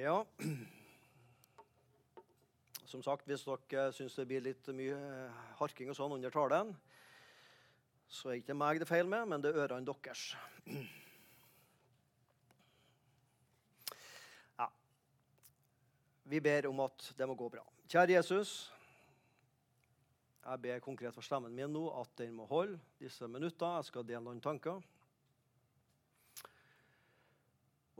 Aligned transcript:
Ja. 0.00 0.24
Som 2.88 3.02
sagt, 3.04 3.26
hvis 3.28 3.44
dere 3.44 3.90
syns 3.92 4.14
det 4.16 4.24
blir 4.30 4.40
litt 4.40 4.70
mye 4.72 4.96
harking 5.58 5.92
og 5.92 5.98
sånn 5.98 6.14
under 6.16 6.32
talen, 6.32 6.72
så 8.08 8.32
er 8.32 8.40
ikke 8.40 8.56
meg 8.56 8.80
det 8.80 8.88
feil 8.88 9.04
med, 9.10 9.28
men 9.28 9.44
det 9.44 9.52
er 9.52 9.60
ørene 9.66 9.84
deres. 9.84 10.22
Ja. 14.56 14.70
Vi 16.32 16.40
ber 16.48 16.72
om 16.72 16.80
at 16.88 17.12
det 17.18 17.28
må 17.28 17.36
gå 17.36 17.52
bra. 17.52 17.64
Kjære 17.84 18.16
Jesus. 18.16 18.72
Jeg 20.40 20.64
ber 20.64 20.80
konkret 20.82 21.12
for 21.12 21.28
stemmen 21.28 21.52
min 21.52 21.76
nå 21.76 21.84
at 22.00 22.16
den 22.24 22.32
må 22.40 22.48
holde 22.48 22.80
disse 23.02 23.28
minutter. 23.28 23.76
Jeg 23.76 23.92
skal 23.92 24.08
dele 24.08 24.24
noen 24.24 24.40
tanker. 24.40 24.80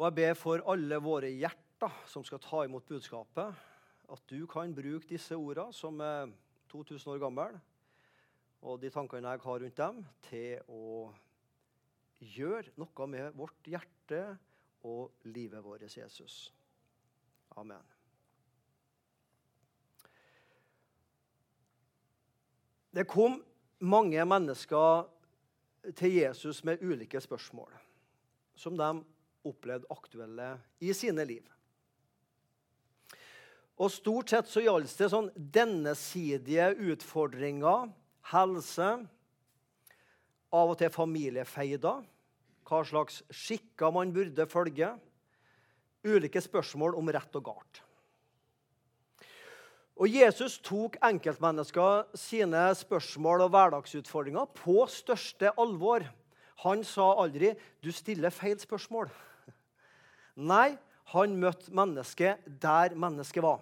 Og 0.01 0.07
jeg 0.09 0.17
ber 0.17 0.39
for 0.41 0.65
alle 0.73 1.05
våre 1.05 1.29
hjerter 1.29 1.70
som 2.07 2.25
skal 2.25 2.41
ta 2.43 2.65
imot 2.65 2.87
budskapet, 2.89 3.55
at 4.11 4.23
du 4.29 4.47
kan 4.51 4.75
bruke 4.75 5.09
disse 5.09 5.37
ordene, 5.37 5.73
som 5.73 6.01
er 6.01 6.33
2000 6.69 7.13
år 7.15 7.21
gamle, 7.23 7.61
og 8.61 8.81
de 8.83 8.91
tankene 8.93 9.31
jeg 9.31 9.41
har 9.45 9.63
rundt 9.65 9.77
dem, 9.77 10.03
til 10.27 10.61
å 10.69 11.13
gjøre 12.21 12.75
noe 12.77 13.07
med 13.09 13.33
vårt 13.39 13.71
hjerte 13.71 14.21
og 14.85 15.25
livet 15.25 15.65
vårt, 15.65 15.97
Jesus. 15.97 16.51
Amen. 17.57 17.83
Det 22.91 23.07
kom 23.07 23.39
mange 23.79 24.25
mennesker 24.27 25.07
til 25.97 26.13
Jesus 26.19 26.65
med 26.67 26.83
ulike 26.83 27.21
spørsmål 27.23 27.73
som 28.59 28.77
de 28.77 28.91
opplevde 29.47 29.89
aktuelle 29.95 30.51
i 30.85 30.93
sine 30.93 31.25
liv. 31.25 31.47
Og 33.81 33.89
Stort 33.89 34.29
sett 34.29 34.49
så 34.51 34.61
gjaldt 34.61 34.93
det 35.01 35.09
sånn 35.09 35.31
dennesidige 35.35 36.69
utfordringer, 36.93 37.89
helse, 38.29 38.89
av 40.51 40.73
og 40.73 40.77
til 40.81 40.91
familiefeider, 40.93 42.03
hva 42.69 42.81
slags 42.87 43.23
skikker 43.33 43.95
man 43.95 44.13
burde 44.13 44.45
følge, 44.51 44.91
ulike 46.05 46.43
spørsmål 46.45 46.99
om 46.99 47.09
rett 47.13 47.39
og 47.41 47.47
galt. 47.49 47.81
Og 50.01 50.09
Jesus 50.09 50.57
tok 50.65 50.97
enkeltmennesker 51.05 52.07
sine 52.17 52.63
spørsmål 52.77 53.45
og 53.45 53.51
hverdagsutfordringer 53.53 54.49
på 54.57 54.87
største 54.89 55.53
alvor. 55.61 56.07
Han 56.65 56.85
sa 56.85 57.15
aldri 57.21 57.53
'du 57.83 57.93
stiller 57.93 58.31
feil 58.31 58.57
spørsmål'. 58.57 59.11
Nei, 60.37 60.79
han 61.13 61.37
møtte 61.37 61.73
mennesket 61.75 62.39
der 62.63 62.95
mennesket 62.95 63.43
var, 63.43 63.61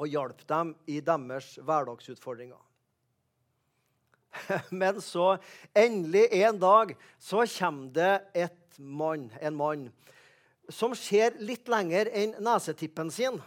og 0.00 0.08
hjalp 0.08 0.42
dem 0.48 0.72
i 0.88 0.98
deres 1.04 1.52
hverdagsutfordringer. 1.60 2.60
Men 4.80 5.00
så, 5.04 5.34
endelig 5.74 6.28
en 6.40 6.58
dag, 6.62 6.96
så 7.18 7.44
kommer 7.58 7.92
det 7.92 8.48
mann, 8.80 9.30
en 9.40 9.56
mann 9.56 9.88
som 10.70 10.94
ser 10.94 11.34
litt 11.42 11.68
lenger 11.68 12.08
enn 12.14 12.36
nesetippen 12.42 13.10
sin 13.12 13.40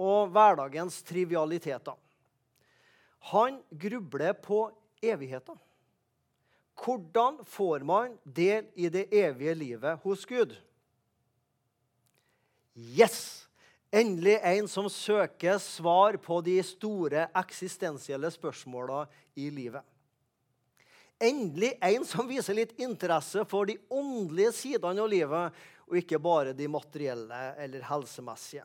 og 0.00 0.30
hverdagens 0.32 1.02
trivialiteter. 1.04 1.96
Han 3.30 3.60
grubler 3.70 4.32
på 4.32 4.70
evigheten. 5.04 5.58
Hvordan 6.80 7.42
får 7.44 7.84
man 7.84 8.16
del 8.24 8.70
i 8.74 8.88
det 8.88 9.10
evige 9.12 9.54
livet 9.54 10.00
hos 10.00 10.24
Gud? 10.24 10.54
Yes! 12.72 13.39
Endelig 13.90 14.38
en 14.42 14.68
som 14.70 14.86
søker 14.90 15.58
svar 15.58 16.14
på 16.22 16.40
de 16.46 16.60
store 16.62 17.24
eksistensielle 17.34 18.30
spørsmåla 18.30 19.02
i 19.34 19.48
livet. 19.50 19.82
Endelig 21.20 21.72
en 21.82 22.06
som 22.06 22.28
viser 22.30 22.54
litt 22.56 22.76
interesse 22.80 23.42
for 23.50 23.66
de 23.66 23.76
åndelige 23.90 24.54
sidene 24.56 25.02
av 25.02 25.10
livet, 25.10 25.58
og 25.90 25.98
ikke 25.98 26.22
bare 26.22 26.54
de 26.54 26.68
materielle 26.70 27.40
eller 27.58 27.82
helsemessige. 27.90 28.62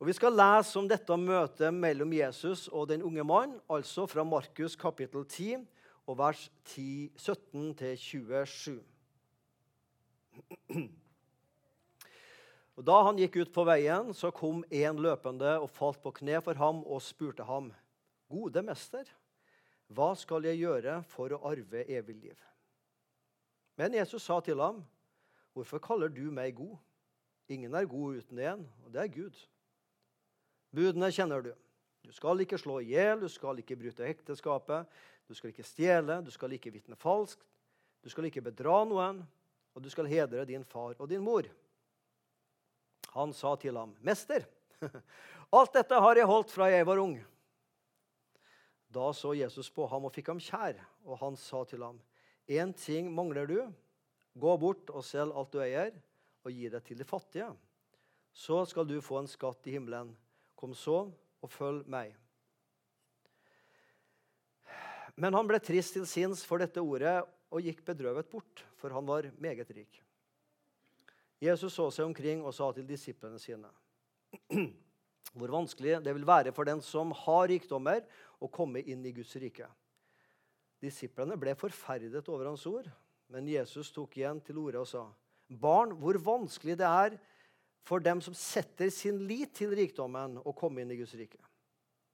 Og 0.00 0.06
Vi 0.06 0.12
skal 0.16 0.36
lese 0.36 0.78
om 0.78 0.86
dette 0.88 1.16
møtet 1.16 1.74
mellom 1.74 2.12
Jesus 2.12 2.68
og 2.68 2.88
den 2.88 3.02
unge 3.02 3.24
mann, 3.24 3.58
altså 3.68 4.06
fra 4.08 4.24
Markus 4.24 4.76
kapittel 4.76 5.24
10 5.24 5.58
og 6.06 6.18
vers 6.18 6.50
10, 6.64 7.12
17 7.16 7.96
27. 7.96 8.80
Og 12.78 12.84
Da 12.86 13.02
han 13.02 13.18
gikk 13.18 13.36
ut 13.36 13.52
på 13.52 13.64
veien, 13.66 14.12
så 14.14 14.30
kom 14.30 14.62
en 14.70 15.00
løpende 15.02 15.58
og 15.60 15.70
falt 15.70 16.02
på 16.02 16.12
kne 16.20 16.40
for 16.44 16.54
ham 16.54 16.84
og 16.84 17.02
spurte 17.02 17.44
ham, 17.44 17.72
'Gode 18.30 18.62
mester, 18.62 19.04
hva 19.88 20.14
skal 20.14 20.44
jeg 20.44 20.62
gjøre 20.62 21.02
for 21.02 21.28
å 21.34 21.42
arve 21.50 21.84
evig 21.90 22.16
liv?' 22.16 22.46
Men 23.76 23.94
Jesus 23.94 24.22
sa 24.22 24.40
til 24.40 24.60
ham, 24.60 24.84
'Hvorfor 25.54 25.78
kaller 25.78 26.08
du 26.08 26.30
meg 26.30 26.54
god?' 26.54 26.78
Ingen 27.50 27.74
er 27.74 27.84
god 27.84 28.16
uten 28.16 28.38
én, 28.38 28.66
og 28.84 28.92
det 28.92 29.02
er 29.02 29.08
Gud. 29.08 29.34
Budene 30.70 31.10
kjenner 31.10 31.42
du. 31.42 31.52
Du 32.06 32.12
skal 32.12 32.40
ikke 32.40 32.58
slå 32.58 32.78
i 32.78 32.92
hjel, 32.92 33.20
du 33.20 33.28
skal 33.28 33.58
ikke 33.58 33.76
bryte 33.76 34.06
ekteskapet, 34.06 34.86
du 35.28 35.34
skal 35.34 35.50
ikke 35.50 35.66
stjele, 35.66 36.20
du 36.24 36.30
skal 36.30 36.52
ikke 36.52 36.70
vitne 36.70 36.96
falskt, 36.96 37.42
du 38.04 38.08
skal 38.08 38.24
ikke 38.24 38.44
bedra 38.46 38.84
noen, 38.84 39.20
og 39.74 39.82
du 39.82 39.90
skal 39.90 40.06
hedre 40.06 40.46
din 40.46 40.64
far 40.64 40.94
og 40.98 41.10
din 41.10 41.22
mor. 41.22 41.48
Han 43.14 43.32
sa 43.34 43.56
til 43.56 43.76
ham, 43.76 43.94
'Mester, 44.02 44.46
alt 45.58 45.72
dette 45.74 46.00
har 46.00 46.16
jeg 46.16 46.30
holdt 46.30 46.52
fra 46.54 46.70
jeg 46.70 46.86
var 46.86 47.02
ung.' 47.02 47.18
Da 48.90 49.12
så 49.14 49.34
Jesus 49.38 49.70
på 49.70 49.86
ham 49.86 50.06
og 50.08 50.14
fikk 50.14 50.32
ham 50.32 50.42
kjær, 50.42 50.78
og 51.06 51.18
han 51.22 51.36
sa 51.36 51.64
til 51.64 51.82
ham, 51.82 52.00
'Én 52.48 52.74
ting 52.74 53.10
mangler 53.14 53.46
du. 53.46 53.60
Gå 54.34 54.56
bort 54.58 54.90
og 54.90 55.04
selg 55.04 55.34
alt 55.34 55.52
du 55.52 55.60
eier, 55.62 55.92
og 56.44 56.52
gi 56.52 56.68
det 56.68 56.84
til 56.84 56.98
de 56.98 57.04
fattige.' 57.04 57.56
Så 58.32 58.64
skal 58.66 58.86
du 58.86 59.00
få 59.02 59.18
en 59.18 59.30
skatt 59.30 59.66
i 59.66 59.74
himmelen. 59.74 60.14
Kom 60.54 60.74
så 60.74 61.10
og 61.42 61.50
følg 61.50 61.86
meg. 61.90 62.14
Men 65.16 65.34
han 65.34 65.48
ble 65.48 65.58
trist 65.58 65.96
til 65.96 66.06
sinns 66.06 66.44
for 66.46 66.62
dette 66.62 66.80
ordet 66.80 67.18
og 67.50 67.66
gikk 67.66 67.82
bedrøvet 67.84 68.30
bort, 68.30 68.62
for 68.78 68.94
han 68.94 69.06
var 69.08 69.26
meget 69.42 69.70
rik. 69.74 69.98
Jesus 71.40 71.74
så 71.74 71.88
seg 71.94 72.10
omkring 72.10 72.44
og 72.44 72.52
sa 72.54 72.68
til 72.76 72.86
disiplene 72.88 73.40
sine.: 73.40 73.70
Hvor 75.38 75.52
vanskelig 75.54 76.00
det 76.04 76.12
vil 76.14 76.26
være 76.26 76.52
for 76.52 76.68
den 76.68 76.82
som 76.84 77.14
har 77.24 77.48
rikdommer, 77.48 78.04
å 78.40 78.48
komme 78.48 78.82
inn 78.82 79.04
i 79.04 79.12
Guds 79.12 79.32
rike. 79.40 79.66
Disiplene 80.80 81.36
ble 81.36 81.54
forferdet 81.58 82.28
over 82.32 82.48
hans 82.48 82.64
ord, 82.68 82.88
men 83.28 83.48
Jesus 83.48 83.92
tok 83.92 84.16
igjen 84.16 84.40
til 84.44 84.60
orde 84.62 84.80
og 84.80 84.88
sa.: 84.88 85.04
Barn, 85.48 85.96
hvor 86.00 86.18
vanskelig 86.20 86.78
det 86.80 86.88
er 86.88 87.18
for 87.86 88.02
dem 88.04 88.20
som 88.20 88.36
setter 88.36 88.90
sin 88.92 89.22
lit 89.26 89.54
til 89.56 89.72
rikdommen, 89.76 90.38
å 90.44 90.52
komme 90.56 90.82
inn 90.82 90.92
i 90.92 90.98
Guds 91.00 91.16
rike. 91.18 91.40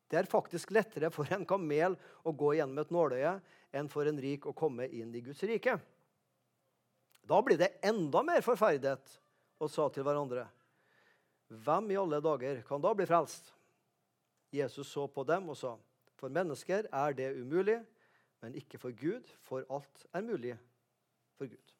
Det 0.07 0.21
er 0.21 0.31
faktisk 0.31 0.71
lettere 0.71 1.11
for 1.11 1.27
en 1.35 1.45
kamel 1.49 1.97
å 2.23 2.33
gå 2.33 2.55
gjennom 2.57 2.79
et 2.79 2.93
nåløye 2.95 3.33
enn 3.75 3.91
for 3.91 4.07
en 4.07 4.21
rik 4.23 4.47
å 4.47 4.55
komme 4.57 4.87
inn 4.87 5.11
i 5.15 5.23
Guds 5.25 5.43
rike. 5.49 5.75
Da 7.27 7.41
blir 7.43 7.59
det 7.59 7.75
enda 7.85 8.23
mer 8.23 8.45
forferdet 8.45 9.19
og 9.59 9.71
sa 9.71 9.89
til 9.91 10.07
hverandre.: 10.07 10.47
Hvem 11.49 11.91
i 11.91 11.99
alle 11.99 12.21
dager 12.23 12.63
kan 12.67 12.83
da 12.83 12.93
bli 12.95 13.07
frelst? 13.07 13.53
Jesus 14.55 14.87
så 14.93 15.07
på 15.07 15.25
dem 15.27 15.49
og 15.51 15.59
sa.: 15.59 15.75
For 16.17 16.33
mennesker 16.33 16.87
er 16.93 17.13
det 17.13 17.35
umulig, 17.41 17.81
men 18.43 18.55
ikke 18.55 18.79
for 18.79 18.95
Gud, 18.95 19.27
for 19.43 19.65
alt 19.71 20.07
er 20.13 20.23
mulig 20.23 20.55
for 21.37 21.51
Gud. 21.51 21.75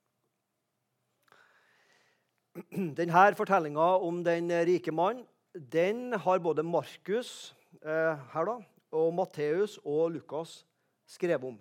Denne 2.99 3.35
fortellinga 3.37 3.89
om 4.03 4.25
den 4.25 4.51
rike 4.51 4.93
mannen 4.93 5.27
den 5.57 6.13
har 6.13 6.39
både 6.39 6.63
Markus 6.63 7.55
eh, 7.81 8.17
her 8.33 8.45
da, 8.45 8.57
og 8.93 9.15
Matteus 9.15 9.79
og 9.85 10.11
Lukas 10.13 10.67
skrevet 11.09 11.45
om. 11.45 11.57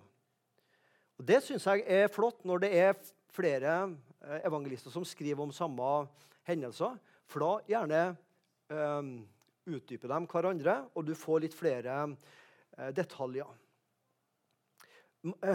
Og 1.16 1.28
Det 1.28 1.40
syns 1.42 1.66
jeg 1.66 1.84
er 1.86 2.10
flott 2.12 2.44
når 2.44 2.66
det 2.66 2.72
er 2.76 2.92
flere 3.36 3.74
eh, 4.24 4.40
evangelister 4.46 4.92
som 4.94 5.04
skriver 5.06 5.44
om 5.44 5.52
samme 5.54 6.06
hendelser. 6.48 6.96
For 7.28 7.44
da 7.44 7.52
gjerne 7.68 8.02
eh, 8.72 9.12
utdyper 9.66 10.12
de 10.12 10.20
hverandre, 10.30 10.80
og 10.94 11.06
du 11.06 11.14
får 11.18 11.44
litt 11.44 11.56
flere 11.56 12.00
eh, 12.06 12.90
detaljer. 12.96 13.48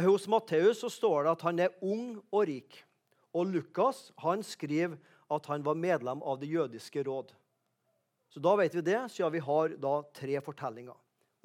Hos 0.04 0.28
Matteus 0.28 0.84
står 0.92 1.24
det 1.24 1.32
at 1.32 1.44
han 1.48 1.62
er 1.64 1.76
ung 1.86 2.18
og 2.32 2.48
rik. 2.50 2.82
Og 3.32 3.48
Lukas 3.48 4.10
han 4.20 4.44
skriver 4.44 4.98
at 5.32 5.46
han 5.48 5.64
var 5.64 5.80
medlem 5.80 6.20
av 6.28 6.42
det 6.42 6.50
jødiske 6.52 7.06
råd. 7.08 7.32
Så 8.32 8.40
da 8.44 8.56
vet 8.60 8.76
vi 8.76 8.84
det, 8.84 9.00
siden 9.12 9.32
vi 9.32 9.44
har 9.44 9.76
da 9.80 9.94
tre 10.16 10.40
fortellinger. 10.44 10.96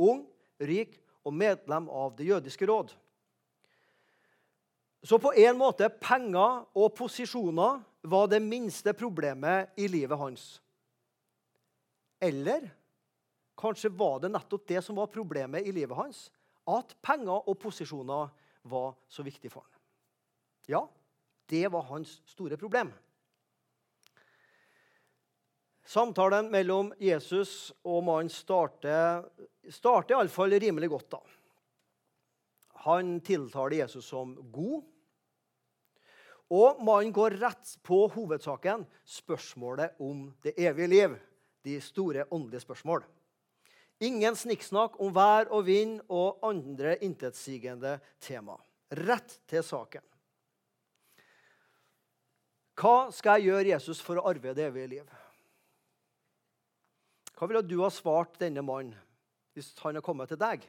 Ung, 0.02 0.24
rik 0.58 0.98
og 1.26 1.34
medlem 1.34 1.88
av 1.90 2.14
det 2.18 2.28
jødiske 2.28 2.66
råd. 2.66 2.92
Så 5.02 5.18
på 5.22 5.32
en 5.36 5.58
måte 5.58 5.88
penger 6.02 6.64
og 6.76 6.94
posisjoner 6.96 7.82
var 8.06 8.30
det 8.30 8.40
minste 8.42 8.94
problemet 8.96 9.74
i 9.76 9.88
livet 9.90 10.18
hans. 10.18 10.46
Eller 12.22 12.70
kanskje 13.58 13.92
var 13.92 14.20
det 14.22 14.32
nettopp 14.32 14.66
det 14.68 14.82
som 14.84 14.98
var 14.98 15.12
problemet 15.12 15.66
i 15.66 15.74
livet 15.74 15.96
hans. 15.96 16.26
At 16.66 16.96
penger 17.04 17.46
og 17.46 17.58
posisjoner 17.62 18.30
var 18.66 18.94
så 19.08 19.22
viktig 19.26 19.52
for 19.52 19.62
ham. 19.62 19.82
Ja, 20.66 20.82
det 21.46 21.68
var 21.70 21.86
hans 21.92 22.20
store 22.26 22.58
problem. 22.58 22.90
Samtalen 25.86 26.48
mellom 26.50 26.90
Jesus 26.98 27.70
og 27.86 28.02
mannen 28.08 28.30
starter, 28.32 29.22
starter 29.70 30.16
iallfall 30.16 30.56
rimelig 30.58 30.90
godt. 30.90 31.10
da. 31.14 31.35
Han 32.86 33.18
tiltaler 33.20 33.80
Jesus 33.82 34.06
som 34.06 34.36
god. 34.54 34.84
Og 36.54 36.82
mannen 36.86 37.10
går 37.14 37.34
rett 37.40 37.72
på 37.82 38.04
hovedsaken, 38.14 38.84
spørsmålet 39.02 39.98
om 39.98 40.28
det 40.46 40.54
evige 40.62 40.92
liv. 40.92 41.16
De 41.66 41.80
store 41.82 42.28
åndelige 42.30 42.62
spørsmål. 42.62 43.02
Ingen 44.06 44.36
snikksnakk 44.38 45.00
om 45.02 45.10
vær 45.16 45.48
og 45.50 45.64
vind 45.66 45.98
og 46.12 46.44
andre 46.46 46.94
intetsigende 47.02 47.96
tema. 48.22 48.54
Rett 48.94 49.40
til 49.50 49.64
saken. 49.66 50.04
Hva 52.76 53.08
skal 53.10 53.40
jeg 53.40 53.48
gjøre, 53.48 53.70
Jesus, 53.72 54.02
for 54.04 54.20
å 54.20 54.26
arve 54.28 54.52
det 54.54 54.68
evige 54.68 54.92
liv? 54.98 55.12
Hva 57.36 57.48
ville 57.48 57.64
du 57.64 57.80
ha 57.82 57.90
svart 57.92 58.36
denne 58.40 58.62
mannen 58.64 58.94
hvis 59.56 59.72
han 59.80 59.96
hadde 59.96 60.04
kommet 60.04 60.28
til 60.28 60.38
deg? 60.40 60.66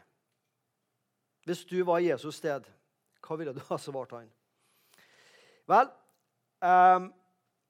Hvis 1.47 1.63
du 1.65 1.77
var 1.87 2.01
i 2.03 2.09
Jesus' 2.09 2.41
sted, 2.41 2.65
hva 3.23 3.35
ville 3.39 3.53
du 3.55 3.61
ha 3.69 3.77
svart 3.79 4.11
han? 4.11 4.27
Vel, 5.67 5.87
um, 6.59 7.07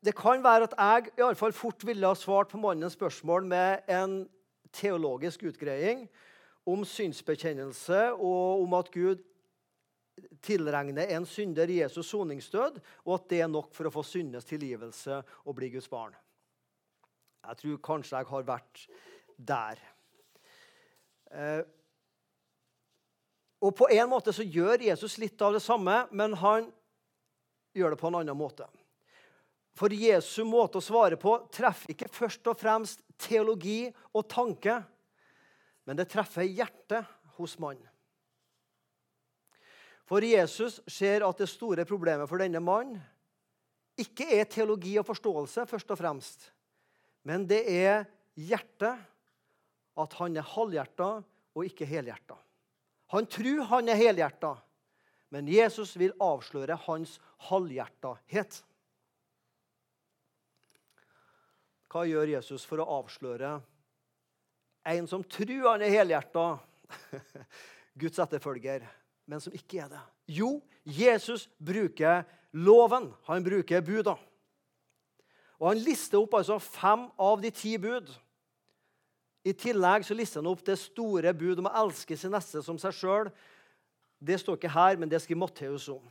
det 0.02 0.16
kan 0.18 0.42
være 0.42 0.66
at 0.66 0.74
jeg 0.78 1.12
i 1.18 1.26
alle 1.26 1.38
fall 1.38 1.54
fort 1.54 1.86
ville 1.86 2.10
ha 2.10 2.18
svart 2.18 2.50
på 2.50 2.62
mannens 2.62 2.98
spørsmål 2.98 3.46
med 3.46 3.92
en 3.94 4.18
teologisk 4.74 5.46
utgreiing 5.50 6.08
om 6.68 6.84
synsbekjennelse 6.86 8.02
og 8.16 8.64
om 8.66 8.76
at 8.78 8.90
Gud 8.94 9.22
tilregner 10.42 11.14
en 11.14 11.26
synder 11.30 11.70
Jesus 11.70 12.10
soningsdød, 12.10 12.80
og 13.06 13.14
at 13.14 13.30
det 13.30 13.42
er 13.46 13.52
nok 13.52 13.70
for 13.78 13.88
å 13.88 13.94
få 13.94 14.02
syndenes 14.06 14.50
tilgivelse 14.50 15.22
og 15.46 15.58
bli 15.58 15.70
Guds 15.76 15.90
barn. 15.92 16.18
Jeg 17.46 17.62
tror 17.62 17.82
kanskje 17.86 18.18
jeg 18.18 18.34
har 18.34 18.48
vært 18.48 18.88
der. 19.38 19.82
Eh, 21.30 21.62
og 23.62 23.74
På 23.76 23.88
en 23.90 24.10
måte 24.10 24.34
så 24.34 24.46
gjør 24.46 24.84
Jesus 24.86 25.18
litt 25.18 25.42
av 25.42 25.56
det 25.56 25.64
samme, 25.66 26.04
men 26.12 26.36
han 26.38 26.68
gjør 27.74 27.96
det 27.96 28.00
på 28.02 28.12
en 28.12 28.20
annen 28.20 28.38
måte. 28.38 28.68
For 29.78 29.94
Jesu 29.94 30.44
måte 30.46 30.80
å 30.80 30.86
svare 30.86 31.18
på 31.22 31.36
treffer 31.54 31.94
ikke 31.94 32.10
først 32.10 32.48
og 32.50 32.58
fremst 32.58 33.04
teologi 33.22 33.88
og 34.14 34.26
tanke, 34.30 34.80
men 35.86 35.98
det 35.98 36.10
treffer 36.12 36.46
hjertet 36.46 37.06
hos 37.38 37.58
mannen. 37.62 37.86
For 40.08 40.24
Jesus 40.24 40.80
ser 40.88 41.26
at 41.28 41.42
det 41.42 41.50
store 41.52 41.84
problemet 41.86 42.30
for 42.30 42.40
denne 42.40 42.62
mannen 42.64 43.02
ikke 44.00 44.30
er 44.38 44.46
teologi 44.50 44.94
og 45.02 45.08
forståelse, 45.10 45.66
først 45.68 45.92
og 45.92 46.00
fremst, 46.00 46.50
men 47.28 47.46
det 47.50 47.64
er 47.74 48.06
hjertet, 48.38 49.02
at 49.98 50.14
han 50.20 50.38
er 50.38 50.46
halvhjerta 50.46 51.10
og 51.58 51.66
ikke 51.66 51.88
helhjerta. 51.90 52.38
Han 53.14 53.28
tror 53.32 53.64
han 53.70 53.90
er 53.90 54.00
helhjerta, 54.00 54.56
men 55.32 55.48
Jesus 55.48 55.96
vil 56.00 56.16
avsløre 56.24 56.76
hans 56.88 57.18
halvhjertahet. 57.48 58.62
Hva 61.88 62.04
gjør 62.08 62.34
Jesus 62.36 62.66
for 62.68 62.84
å 62.84 62.90
avsløre 63.00 63.58
en 64.88 65.08
som 65.08 65.24
tror 65.24 65.72
han 65.72 65.84
er 65.84 65.94
helhjerta, 65.96 66.46
Guds 68.02 68.20
etterfølger, 68.24 68.84
men 69.28 69.44
som 69.44 69.56
ikke 69.56 69.82
er 69.84 69.92
det? 69.92 70.04
Jo, 70.40 70.58
Jesus 70.84 71.48
bruker 71.60 72.24
loven. 72.52 73.10
Han 73.28 73.44
bruker 73.44 73.84
buda. 73.84 74.16
Og 75.58 75.72
Han 75.72 75.82
lister 75.82 76.20
opp 76.20 76.38
altså 76.38 76.60
fem 76.62 77.08
av 77.18 77.42
de 77.42 77.52
ti 77.52 77.76
bud. 77.82 78.12
I 79.48 79.54
tillegg 79.56 80.04
så 80.04 80.16
lister 80.18 80.42
han 80.42 80.50
opp 80.52 80.64
det 80.68 80.76
store 80.82 81.32
bud 81.38 81.62
om 81.62 81.70
å 81.70 81.76
elske 81.86 82.18
sin 82.20 82.34
neste 82.36 82.62
som 82.66 82.80
seg 82.82 82.96
sjøl. 82.96 83.30
Det 84.20 84.40
står 84.42 84.58
ikke 84.58 84.74
her, 84.74 84.98
men 85.00 85.12
det 85.12 85.22
skriver 85.24 85.44
Matteus 85.46 85.88
om. 85.94 86.04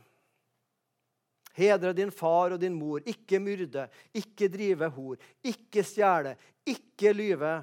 Hedre 1.57 1.93
din 1.97 2.13
far 2.13 2.53
og 2.55 2.61
din 2.61 2.75
mor. 2.77 3.01
Ikke 3.05 3.39
myrde, 3.41 3.87
ikke 4.15 4.49
drive 4.53 4.89
hor, 4.93 5.17
ikke 5.45 5.83
stjele, 5.85 6.35
ikke 6.65 7.13
lyve. 7.17 7.53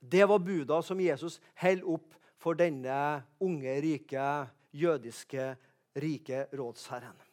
Det 0.00 0.24
var 0.28 0.44
buda 0.44 0.80
som 0.84 1.00
Jesus 1.00 1.38
holder 1.58 1.88
opp 1.96 2.16
for 2.38 2.58
denne 2.58 2.98
unge, 3.42 3.74
rike, 3.82 4.28
jødiske, 4.72 5.50
rike 5.98 6.44
rådsherren. 6.54 7.27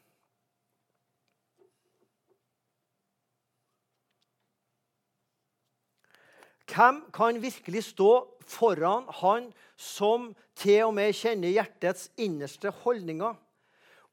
Hvem 6.65 7.03
kan 7.13 7.37
virkelig 7.41 7.83
stå 7.91 8.11
foran 8.49 9.05
han 9.21 9.49
som 9.77 10.31
til 10.57 10.87
og 10.87 10.95
med 10.97 11.13
kjenner 11.17 11.53
hjertets 11.53 12.09
innerste 12.17 12.71
holdninger, 12.83 13.35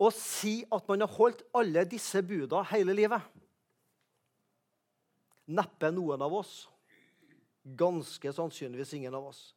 og 0.03 0.13
si 0.17 0.63
at 0.73 0.89
man 0.91 1.05
har 1.05 1.15
holdt 1.15 1.45
alle 1.57 1.85
disse 1.89 2.21
buda 2.27 2.65
hele 2.73 2.97
livet? 2.97 3.23
Neppe 5.53 5.91
noen 5.95 6.23
av 6.23 6.35
oss. 6.35 6.53
Ganske 7.63 8.33
sannsynligvis 8.35 8.95
ingen 8.99 9.15
av 9.15 9.29
oss. 9.31 9.53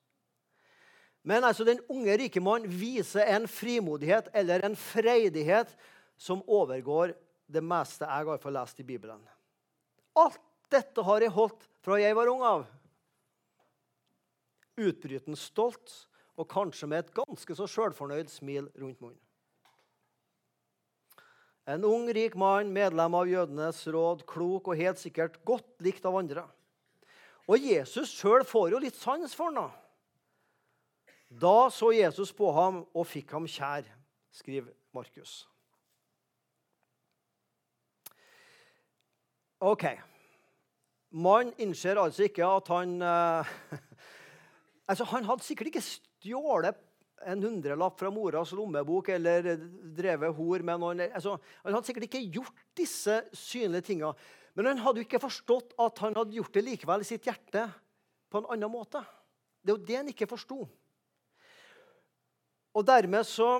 Men 1.25 1.43
altså, 1.47 1.65
den 1.65 1.81
unge 1.89 2.13
rike 2.21 2.41
mann 2.43 2.67
viser 2.69 3.25
en 3.33 3.47
frimodighet 3.49 4.29
eller 4.37 4.61
en 4.67 4.75
freidighet 4.77 5.71
som 6.21 6.43
overgår 6.45 7.15
det 7.49 7.63
meste 7.65 8.05
jeg 8.05 8.29
har 8.29 8.53
lest 8.53 8.79
i 8.81 8.85
Bibelen. 8.85 9.23
Alt 10.15 10.41
dette 10.69 11.01
har 11.05 11.21
jeg 11.21 11.33
holdt 11.33 11.65
fra 11.85 11.97
jeg 12.01 12.17
var 12.17 12.29
ung 12.29 12.43
av 12.45 12.67
utbrytende 14.77 15.39
stolt 15.39 15.93
og 16.35 16.49
kanskje 16.51 16.89
med 16.91 17.05
et 17.05 17.13
ganske 17.15 17.55
så 17.57 17.67
sjølfornøyd 17.69 18.31
smil 18.31 18.67
rundt 18.79 18.99
munnen. 18.99 19.21
En 21.65 21.85
ung, 21.87 22.05
rik 22.13 22.35
mann, 22.37 22.69
medlem 22.69 23.15
av 23.17 23.25
jødenes 23.25 23.79
råd, 23.89 24.21
klok 24.29 24.67
og 24.69 24.77
helt 24.77 25.01
sikkert 25.01 25.39
godt 25.47 25.65
likt 25.81 26.05
av 26.05 26.19
andre. 26.19 26.43
Og 27.49 27.61
Jesus 27.61 28.11
sjøl 28.13 28.45
får 28.45 28.75
jo 28.75 28.81
litt 28.83 28.97
sans 28.97 29.33
for 29.37 29.53
ham. 29.55 29.73
Da 31.29 31.71
så 31.73 31.89
Jesus 31.95 32.31
på 32.35 32.51
ham 32.53 32.83
og 32.93 33.07
fikk 33.09 33.33
ham 33.33 33.47
kjær, 33.49 33.87
skriver 34.33 34.75
Markus. 34.93 35.47
OK. 39.65 39.87
Mannen 41.15 41.53
innser 41.63 41.97
altså 41.97 42.27
ikke 42.27 42.45
at 42.45 42.69
han 42.69 42.97
uh, 43.01 43.53
Altså, 44.85 45.07
han 45.09 45.25
hadde 45.25 45.45
sikkert 45.45 45.71
ikke 45.71 45.85
stjålet 45.85 46.77
en 47.25 47.41
hundrelapp 47.41 47.97
fra 47.99 48.11
moras 48.13 48.51
lommebok 48.53 49.09
eller 49.15 49.55
drevet 49.97 50.35
hor 50.37 50.65
med 50.67 50.81
noen. 50.81 51.03
Altså, 51.07 51.37
han 51.63 51.73
hadde 51.73 51.89
sikkert 51.89 52.07
ikke 52.09 52.25
gjort 52.37 52.65
disse 52.77 53.21
synlige 53.33 53.87
tinga. 53.89 54.11
Men 54.55 54.71
han 54.71 54.83
hadde 54.83 55.01
jo 55.01 55.07
ikke 55.07 55.23
forstått 55.23 55.73
at 55.81 56.01
han 56.03 56.15
hadde 56.15 56.37
gjort 56.37 56.53
det 56.55 56.65
likevel 56.67 57.03
i 57.03 57.07
sitt 57.07 57.25
hjerte 57.27 57.65
på 58.31 58.41
en 58.41 58.49
annen 58.55 58.71
måte. 58.71 59.01
Det 59.63 59.73
er 59.73 59.77
jo 59.77 59.87
det 59.87 59.97
han 59.97 60.11
ikke 60.11 60.29
forsto. 60.29 60.59
Og 62.75 62.85
dermed 62.85 63.25
så 63.27 63.57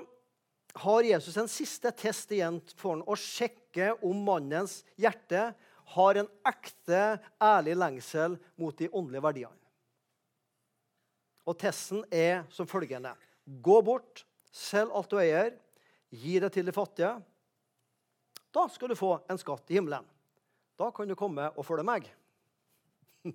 har 0.76 1.08
Jesus 1.08 1.36
en 1.40 1.48
siste 1.50 1.90
test 1.96 2.32
igjen 2.36 2.60
for 2.76 2.94
han, 2.94 3.04
å 3.08 3.16
sjekke 3.16 3.94
om 4.04 4.18
mannens 4.26 4.82
hjerte 5.00 5.48
har 5.96 6.18
en 6.20 6.28
ekte, 6.46 7.02
ærlig 7.40 7.76
lengsel 7.78 8.36
mot 8.60 8.76
de 8.76 8.90
åndelige 8.90 9.24
verdiene. 9.24 9.65
Og 11.46 11.54
testen 11.58 12.02
er 12.10 12.44
som 12.50 12.66
følgende.: 12.68 13.14
Gå 13.44 13.78
bort, 13.86 14.24
selg 14.50 14.92
alt 14.94 15.10
du 15.10 15.18
eier, 15.22 15.54
gi 16.10 16.38
det 16.42 16.50
til 16.54 16.66
de 16.66 16.74
fattige. 16.74 17.14
Da 18.50 18.66
skal 18.72 18.90
du 18.90 18.98
få 18.98 19.16
en 19.30 19.38
skatt 19.38 19.70
i 19.70 19.78
himmelen. 19.78 20.06
Da 20.76 20.90
kan 20.92 21.08
du 21.08 21.16
komme 21.16 21.48
og 21.54 21.64
følge 21.64 21.86
meg. 21.86 22.08